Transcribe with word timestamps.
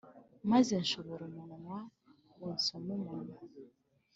Maze 0.51 0.73
nshora 0.83 1.21
umunwa 1.29 1.79
ngo 2.33 2.45
nsome 2.55 2.91
umwana 2.99 3.35